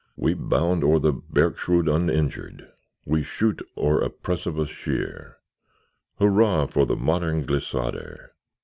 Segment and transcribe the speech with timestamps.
[0.17, 2.71] We bound o'er the bergschrund uninjured,
[3.05, 5.37] We shoot o'er a precipice sheer;
[6.17, 8.31] Hurrah, for the modern glissader!